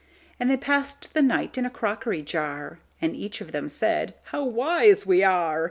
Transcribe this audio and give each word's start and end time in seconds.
And 0.39 0.49
they 0.49 0.57
pass'd 0.57 1.09
the 1.13 1.21
night 1.21 1.59
in 1.59 1.65
a 1.67 1.69
crockery 1.69 2.23
jar; 2.23 2.79
And 2.99 3.15
each 3.15 3.39
of 3.39 3.51
them 3.51 3.69
said, 3.69 4.15
"How 4.23 4.43
wise 4.43 5.05
we 5.05 5.23
are! 5.23 5.59